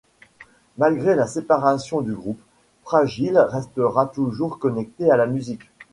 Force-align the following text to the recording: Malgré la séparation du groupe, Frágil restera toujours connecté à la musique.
Malgré 0.79 1.13
la 1.13 1.27
séparation 1.27 2.01
du 2.01 2.13
groupe, 2.15 2.41
Frágil 2.85 3.37
restera 3.37 4.07
toujours 4.07 4.57
connecté 4.57 5.11
à 5.11 5.15
la 5.15 5.27
musique. 5.27 5.69